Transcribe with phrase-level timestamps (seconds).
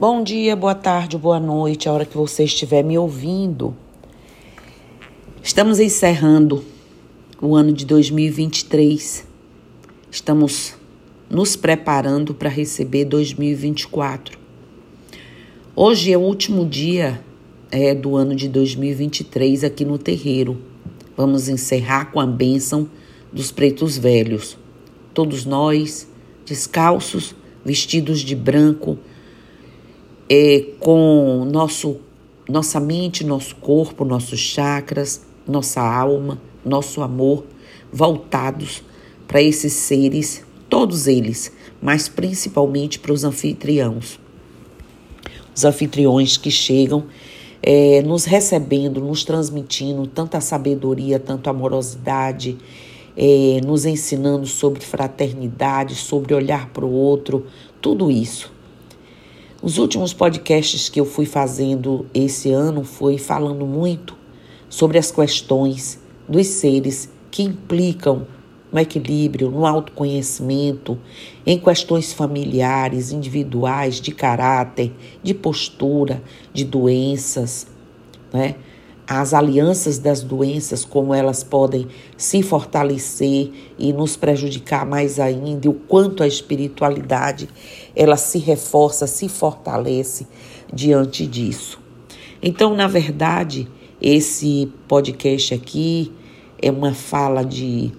[0.00, 3.76] Bom dia, boa tarde, boa noite, a hora que você estiver me ouvindo.
[5.42, 6.64] Estamos encerrando
[7.38, 9.26] o ano de 2023.
[10.10, 10.72] Estamos
[11.28, 14.38] nos preparando para receber 2024.
[15.76, 17.22] Hoje é o último dia
[17.70, 20.62] é, do ano de 2023 aqui no terreiro.
[21.14, 22.88] Vamos encerrar com a bênção
[23.30, 24.56] dos pretos velhos.
[25.12, 26.08] Todos nós,
[26.46, 28.98] descalços, vestidos de branco,
[30.30, 31.96] é, com nosso,
[32.48, 37.44] nossa mente, nosso corpo, nossos chakras, nossa alma, nosso amor
[37.92, 38.84] voltados
[39.26, 41.50] para esses seres, todos eles,
[41.82, 44.20] mas principalmente para os anfitriãos.
[45.52, 47.06] Os anfitriões que chegam
[47.60, 52.56] é, nos recebendo, nos transmitindo tanta sabedoria, tanta amorosidade,
[53.16, 57.46] é, nos ensinando sobre fraternidade, sobre olhar para o outro,
[57.80, 58.59] tudo isso.
[59.62, 64.16] Os últimos podcasts que eu fui fazendo esse ano foi falando muito
[64.70, 68.26] sobre as questões dos seres que implicam
[68.72, 70.98] no equilíbrio, no autoconhecimento,
[71.44, 76.22] em questões familiares, individuais, de caráter, de postura,
[76.54, 77.66] de doenças,
[78.32, 78.54] né?
[79.12, 85.68] As alianças das doenças, como elas podem se fortalecer e nos prejudicar mais ainda, e
[85.68, 87.48] o quanto a espiritualidade
[87.96, 90.28] ela se reforça, se fortalece
[90.72, 91.80] diante disso.
[92.40, 93.68] Então, na verdade,
[94.00, 96.12] esse podcast aqui
[96.62, 97.90] é uma fala de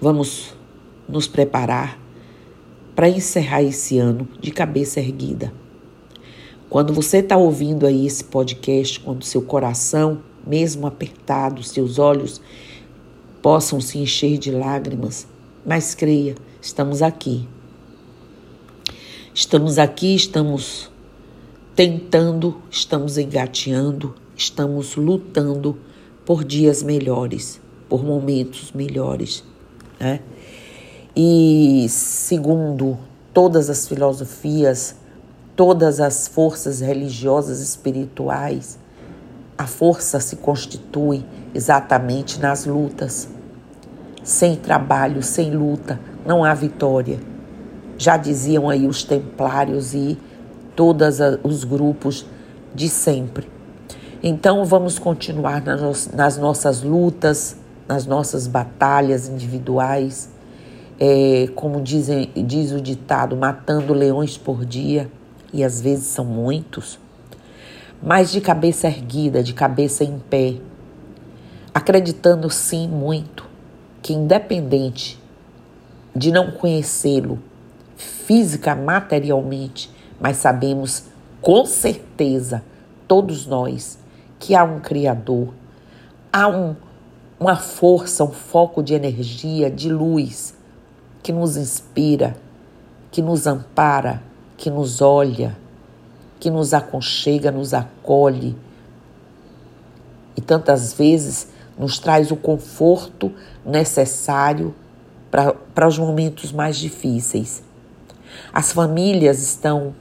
[0.00, 0.56] vamos
[1.08, 2.00] nos preparar
[2.96, 5.61] para encerrar esse ano de cabeça erguida
[6.72, 12.40] quando você está ouvindo aí esse podcast, quando seu coração, mesmo apertado, seus olhos
[13.42, 15.26] possam se encher de lágrimas,
[15.66, 17.46] mas creia, estamos aqui.
[19.34, 20.90] Estamos aqui, estamos
[21.76, 25.76] tentando, estamos engateando, estamos lutando
[26.24, 29.44] por dias melhores, por momentos melhores,
[30.00, 30.20] né?
[31.14, 32.98] E segundo
[33.34, 35.01] todas as filosofias
[35.54, 38.78] todas as forças religiosas espirituais,
[39.56, 41.24] a força se constitui
[41.54, 43.28] exatamente nas lutas.
[44.22, 47.18] Sem trabalho, sem luta, não há vitória.
[47.98, 50.18] Já diziam aí os templários e
[50.74, 52.24] todos os grupos
[52.74, 53.48] de sempre.
[54.22, 55.62] Então vamos continuar
[56.14, 60.30] nas nossas lutas, nas nossas batalhas individuais,
[60.98, 65.10] é, como dizem, diz o ditado, matando leões por dia
[65.52, 66.98] e às vezes são muitos,
[68.02, 70.56] mas de cabeça erguida, de cabeça em pé,
[71.74, 73.46] acreditando sim muito
[74.00, 75.20] que, independente
[76.14, 77.38] de não conhecê-lo
[77.96, 79.90] física, materialmente,
[80.20, 81.04] mas sabemos
[81.40, 82.62] com certeza,
[83.08, 83.98] todos nós,
[84.38, 85.52] que há um Criador,
[86.32, 86.76] há um,
[87.38, 90.54] uma força, um foco de energia, de luz
[91.22, 92.36] que nos inspira,
[93.10, 94.22] que nos ampara
[94.62, 95.58] que nos olha,
[96.38, 98.56] que nos aconchega, nos acolhe
[100.36, 103.32] e tantas vezes nos traz o conforto
[103.66, 104.72] necessário
[105.74, 107.60] para os momentos mais difíceis.
[108.52, 109.96] As famílias estão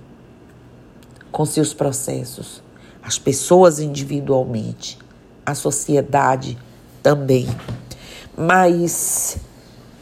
[1.31, 2.61] com seus processos,
[3.01, 4.99] as pessoas individualmente,
[5.43, 6.55] a sociedade
[7.01, 7.47] também.
[8.37, 9.37] Mas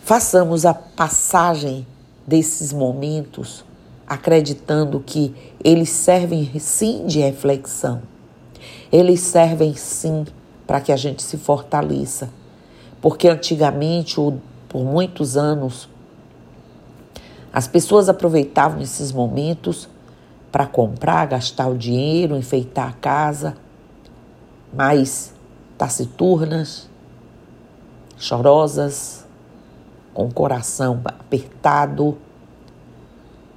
[0.04, 1.88] façamos a passagem
[2.28, 3.64] desses momentos
[4.10, 8.02] acreditando que eles servem sim de reflexão.
[8.92, 10.26] Eles servem sim
[10.66, 12.32] para que a gente se fortaleça.
[13.00, 15.88] Porque antigamente, ou por muitos anos,
[17.54, 19.88] as pessoas aproveitavam esses momentos
[20.52, 23.56] para comprar, gastar o dinheiro, enfeitar a casa,
[24.74, 25.34] mais
[25.78, 26.90] taciturnas,
[28.18, 29.26] chorosas,
[30.14, 32.18] com o coração apertado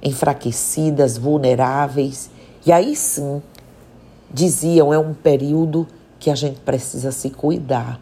[0.03, 2.29] enfraquecidas, vulneráveis.
[2.65, 3.41] E aí sim,
[4.31, 5.87] diziam, é um período
[6.19, 7.99] que a gente precisa se cuidar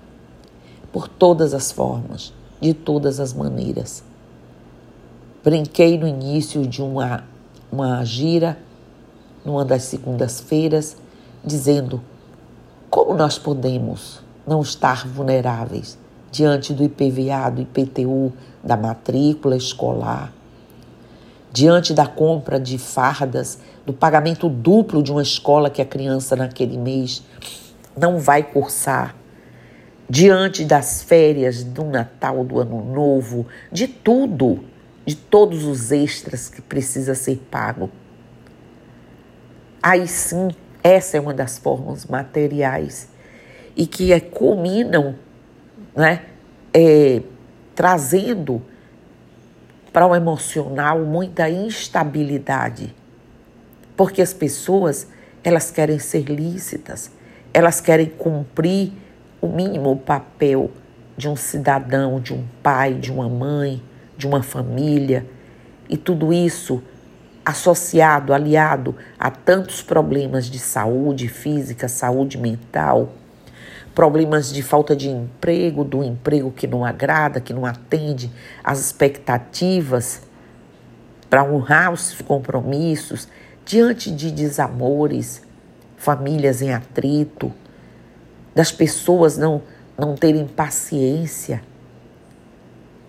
[0.91, 4.03] por todas as formas, de todas as maneiras.
[5.43, 7.23] Brinquei no início de uma,
[7.71, 8.57] uma gira,
[9.43, 10.97] numa das segundas-feiras,
[11.43, 12.01] dizendo
[12.89, 15.97] como nós podemos não estar vulneráveis
[16.31, 18.33] diante do IPVA, do IPTU,
[18.63, 20.31] da matrícula escolar,
[21.51, 26.77] diante da compra de fardas, do pagamento duplo de uma escola que a criança naquele
[26.77, 27.23] mês
[27.97, 29.15] não vai cursar,
[30.09, 34.63] diante das férias, do Natal, do Ano Novo, de tudo,
[35.05, 37.89] de todos os extras que precisa ser pago.
[39.81, 40.49] aí sim,
[40.83, 43.09] essa é uma das formas materiais
[43.75, 45.15] e que é, culminam,
[45.95, 46.23] né,
[46.73, 47.21] é,
[47.75, 48.61] trazendo
[49.91, 52.95] para o emocional muita instabilidade,
[53.95, 55.07] porque as pessoas
[55.43, 57.11] elas querem ser lícitas,
[57.53, 58.93] elas querem cumprir
[59.41, 60.71] o mínimo papel
[61.17, 63.81] de um cidadão, de um pai, de uma mãe,
[64.17, 65.25] de uma família,
[65.89, 66.81] e tudo isso
[67.43, 73.09] associado, aliado a tantos problemas de saúde física, saúde mental,
[73.93, 78.31] problemas de falta de emprego, do emprego que não agrada, que não atende
[78.63, 80.21] às expectativas
[81.29, 83.27] para honrar os compromissos,
[83.65, 85.41] diante de desamores,
[85.97, 87.53] famílias em atrito,
[88.53, 89.61] das pessoas não,
[89.97, 91.61] não terem paciência,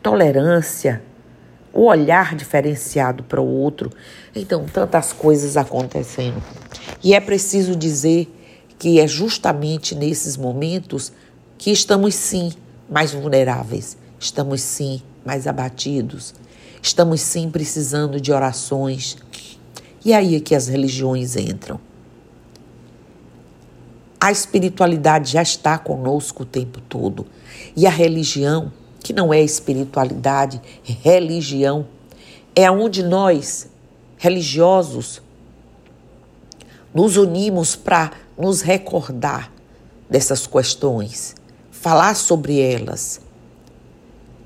[0.02, 1.02] tolerância,
[1.72, 3.90] o olhar diferenciado para o outro.
[4.34, 6.40] Então, tantas coisas acontecendo.
[7.02, 8.30] E é preciso dizer
[8.82, 11.12] que é justamente nesses momentos
[11.56, 12.52] que estamos sim
[12.90, 16.34] mais vulneráveis, estamos sim mais abatidos,
[16.82, 19.16] estamos sim precisando de orações.
[20.04, 21.78] E aí é que as religiões entram.
[24.20, 27.24] A espiritualidade já está conosco o tempo todo.
[27.76, 31.86] E a religião que não é espiritualidade, religião.
[32.52, 33.70] É onde nós,
[34.18, 35.22] religiosos,
[36.92, 39.52] nos unimos para nos recordar
[40.08, 41.34] dessas questões,
[41.70, 43.20] falar sobre elas,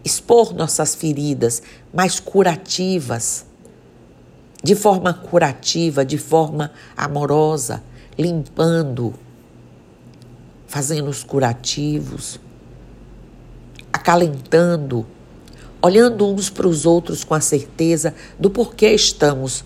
[0.04, 1.62] expor nossas feridas
[1.92, 3.46] mais curativas,
[4.62, 7.82] de forma curativa, de forma amorosa,
[8.18, 9.14] limpando,
[10.66, 12.40] fazendo os curativos
[13.96, 15.04] acalentando,
[15.82, 19.64] olhando uns para os outros com a certeza do porquê estamos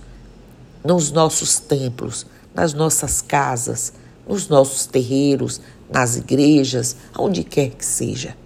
[0.82, 2.25] nos nossos templos,
[2.55, 3.93] nas nossas casas,
[4.31, 5.61] nos nossos terreiros,
[5.93, 8.37] nas igrejas, aonde quer que seja.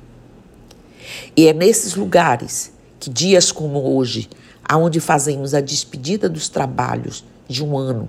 [1.36, 4.30] E é nesses lugares que dias como hoje,
[4.66, 8.08] aonde fazemos a despedida dos trabalhos de um ano,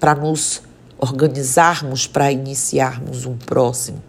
[0.00, 0.62] para nos
[0.98, 4.02] organizarmos para iniciarmos um próximo,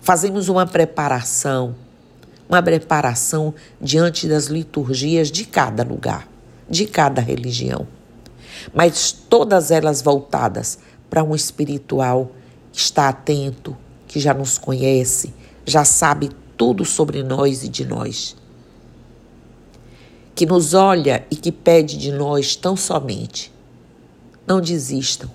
[0.00, 1.74] fazemos uma preparação,
[2.48, 6.28] uma preparação diante das liturgias de cada lugar,
[6.70, 7.86] de cada religião,
[8.72, 12.30] mas todas elas voltadas para um espiritual
[12.72, 13.76] que está atento,
[14.06, 15.32] que já nos conhece,
[15.64, 18.36] já sabe tudo sobre nós e de nós.
[20.34, 23.52] Que nos olha e que pede de nós tão somente.
[24.46, 25.30] Não desistam.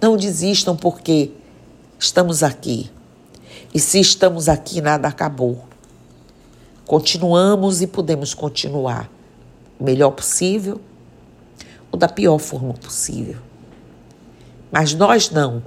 [0.00, 1.32] Não desistam porque
[2.00, 2.90] Estamos aqui.
[3.74, 5.66] E se estamos aqui, nada acabou.
[6.86, 9.10] Continuamos e podemos continuar
[9.78, 10.80] o melhor possível
[11.90, 13.36] ou da pior forma possível.
[14.70, 15.62] Mas nós não,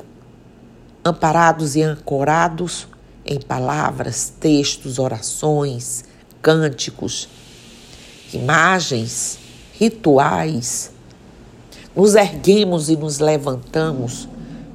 [1.04, 2.88] amparados e ancorados
[3.25, 6.04] em palavras, textos, orações,
[6.42, 7.28] cânticos,
[8.34, 9.38] imagens,
[9.74, 10.92] rituais,
[11.96, 14.28] nos erguemos e nos levantamos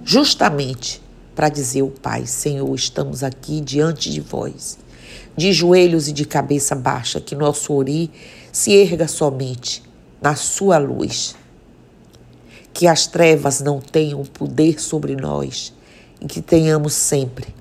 [0.05, 1.03] justamente
[1.35, 4.79] para dizer ao Pai: Senhor, estamos aqui diante de vós,
[5.37, 8.11] de joelhos e de cabeça baixa, que nosso ori
[8.53, 9.88] se erga somente
[10.21, 11.37] na Sua luz.
[12.73, 15.73] Que as trevas não tenham poder sobre nós
[16.21, 17.55] e que tenhamos sempre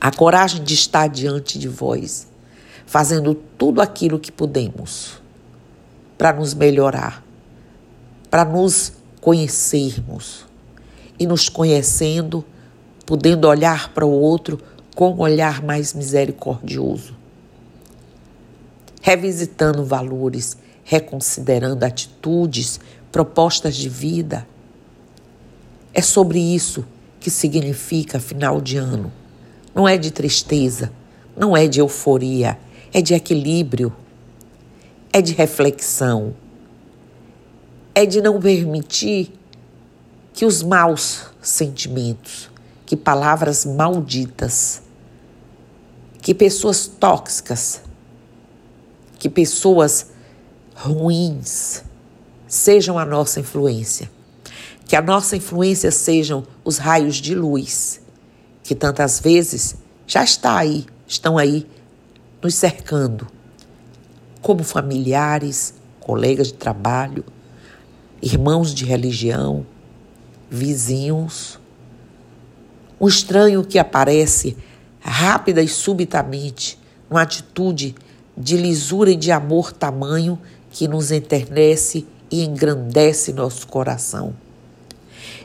[0.00, 2.26] a coragem de estar diante de vós,
[2.86, 5.20] fazendo tudo aquilo que podemos
[6.18, 7.24] para nos melhorar,
[8.30, 10.44] para nos conhecermos
[11.18, 12.44] e nos conhecendo,
[13.06, 14.60] podendo olhar para o outro
[14.94, 17.14] com um olhar mais misericordioso.
[19.00, 22.78] Revisitando valores, reconsiderando atitudes,
[23.10, 24.46] propostas de vida.
[25.92, 26.84] É sobre isso
[27.18, 29.10] que significa final de ano.
[29.74, 30.92] Não é de tristeza,
[31.36, 32.58] não é de euforia,
[32.92, 33.92] é de equilíbrio,
[35.12, 36.34] é de reflexão,
[37.94, 39.32] é de não permitir
[40.32, 42.50] que os maus sentimentos,
[42.84, 44.82] que palavras malditas,
[46.20, 47.80] que pessoas tóxicas,
[49.18, 50.08] que pessoas
[50.74, 51.82] ruins
[52.46, 54.10] sejam a nossa influência.
[54.86, 58.00] Que a nossa influência sejam os raios de luz,
[58.62, 59.76] que tantas vezes
[60.06, 61.66] já está aí, estão aí
[62.42, 63.26] nos cercando,
[64.42, 67.24] como familiares, colegas de trabalho,
[68.20, 69.66] irmãos de religião,
[70.50, 71.58] vizinhos.
[73.00, 74.56] Um estranho que aparece
[75.00, 76.78] rápida e subitamente,
[77.08, 77.94] numa atitude
[78.36, 80.38] de lisura e de amor tamanho
[80.74, 84.34] que nos enternece e engrandece nosso coração.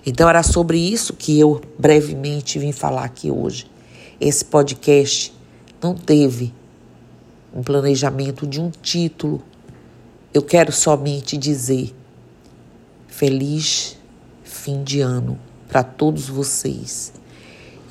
[0.03, 3.69] Então era sobre isso que eu brevemente vim falar aqui hoje.
[4.19, 5.31] Esse podcast
[5.79, 6.51] não teve
[7.53, 9.39] um planejamento de um título.
[10.33, 11.93] Eu quero somente dizer
[13.07, 13.97] feliz
[14.43, 17.13] fim de ano para todos vocês.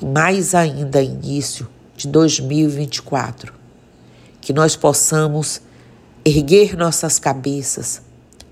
[0.01, 3.53] E mais ainda início de 2024.
[4.41, 5.61] Que nós possamos
[6.23, 8.01] erguer nossas cabeças,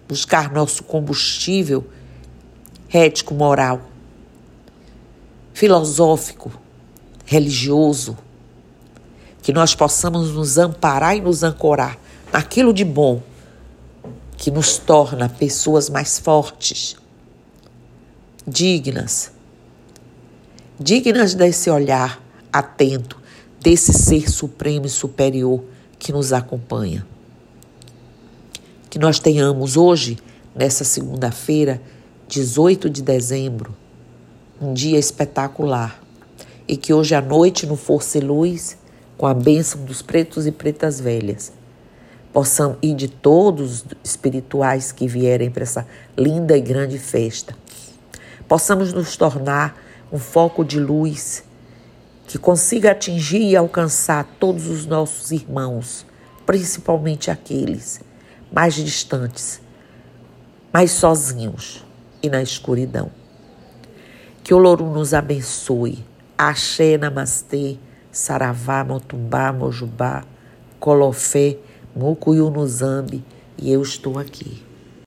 [0.08, 1.86] buscar nosso combustível
[2.92, 3.82] ético, moral,
[5.54, 6.52] filosófico,
[7.26, 8.18] religioso,
[9.42, 11.98] que nós possamos nos amparar e nos ancorar
[12.32, 13.22] naquilo de bom
[14.38, 16.96] que nos torna pessoas mais fortes,
[18.48, 19.32] dignas,
[20.80, 22.22] dignas desse olhar
[22.52, 23.20] atento,
[23.60, 25.64] desse ser supremo e superior
[25.98, 27.06] que nos acompanha.
[28.89, 30.17] Que nós tenhamos hoje,
[30.56, 31.82] nessa segunda-feira,
[32.27, 33.75] 18 de dezembro,
[34.62, 36.01] um dia espetacular.
[36.65, 38.77] E que hoje à noite, no Força e Luz,
[39.17, 41.51] com a bênção dos pretos e pretas velhas,
[42.32, 47.56] possam ir de todos espirituais que vierem para essa linda e grande festa,
[48.48, 49.75] possamos nos tornar
[50.12, 51.44] um foco de luz
[52.25, 56.06] que consiga atingir e alcançar todos os nossos irmãos,
[56.46, 58.00] principalmente aqueles
[58.51, 59.62] mais distantes,
[60.74, 61.86] mais sozinhos
[62.22, 63.12] e na escuridão.
[64.44, 66.06] Que o Louro nos abençoe.
[66.38, 67.77] Axé, Namastê,
[68.12, 70.24] Saravá, Motumbá, Mojubá,
[70.80, 71.58] Colofé,
[71.96, 73.24] Mucuyu no Zambi
[73.58, 74.67] e eu estou aqui.